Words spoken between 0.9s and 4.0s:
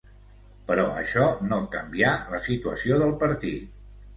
això no canvià la situació del partit.